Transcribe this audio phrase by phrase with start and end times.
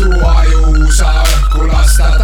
[0.00, 2.19] mitu aju sa õhku lasta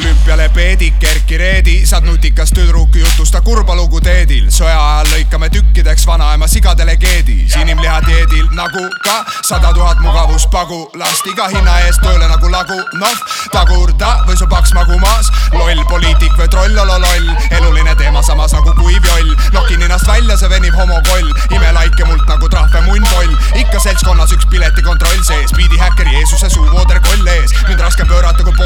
[0.00, 4.48] paraolümpiale peedik Erki Reedi, saad nutikas tüdruk jutusta kurba lugu teedil.
[4.50, 11.48] sõja ajal lõikame tükkideks vanaema sigadele keedis, inimliha dieedil nagu ka sada tuhat mugavuspagulast iga
[11.52, 13.18] hinna eest tööle nagu lagu, noh,
[13.52, 18.72] tagurda või su paks magu maas, loll poliitik või troll, olololl, eluline teema samas nagu
[18.80, 24.32] kuiv joll, nokin ennast välja, see venib homokoll, imelaike mult nagu trahve munnpoll, ikka seltskonnas
[24.36, 28.56] üks piletikontroll sees, biidihäkkeri Jeesuse suuvooder koll ees, mind raske pöörata kui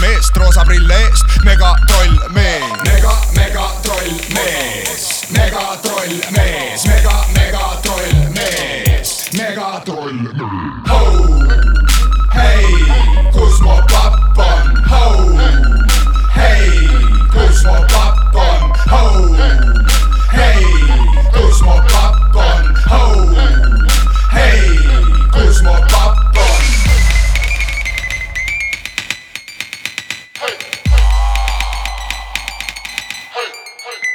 [0.00, 2.73] meest, roosa prille eest, megatroll mees.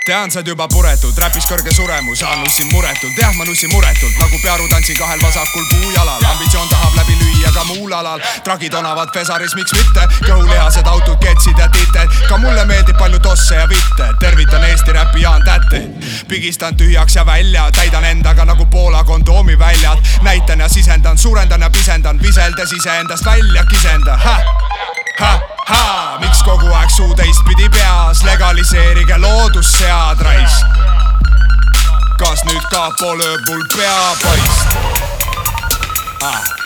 [0.06, 4.40] tean, sa oled juba puretud, räpis kõrge suremus, nussin muretult, jah, ma nussin muretult nagu
[4.44, 9.56] pearu tantsin kahel vasakul puujalal, ambitsioon tahab läbi lüüa ka muul alal, tragid onavad pesaris,
[9.56, 14.64] miks mitte, kõhulihased autod, ketsid ja tited, ka mulle meeldib palju tosse ja vitte, tervitan
[14.70, 15.84] Eesti räpi Jaan Tätte,
[16.28, 21.70] pigistan tühjaks ja välja, täidan endaga nagu Poola kondoomi väljad, näitan ja sisendan, suurendan ja
[21.70, 30.66] pisendan, viseldes iseendast välja kisenda, ha-ha-ha, miks kogu aeg suu teistpidi peas, legaliseerige loodussead raisk.
[32.18, 34.68] kas nüüd kapo lööb mul pea paist
[36.26, 36.59] ah.?